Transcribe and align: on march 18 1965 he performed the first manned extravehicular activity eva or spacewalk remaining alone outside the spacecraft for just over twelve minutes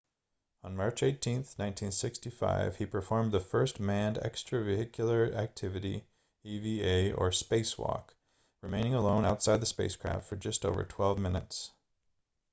on 0.63 0.75
march 0.75 1.03
18 1.03 1.35
1965 1.43 2.75
he 2.77 2.87
performed 2.87 3.31
the 3.31 3.39
first 3.39 3.79
manned 3.79 4.17
extravehicular 4.17 5.31
activity 5.35 6.03
eva 6.43 7.13
or 7.15 7.29
spacewalk 7.29 8.05
remaining 8.61 8.95
alone 8.95 9.25
outside 9.25 9.57
the 9.61 9.65
spacecraft 9.67 10.25
for 10.27 10.37
just 10.37 10.65
over 10.65 10.83
twelve 10.85 11.19
minutes 11.19 11.69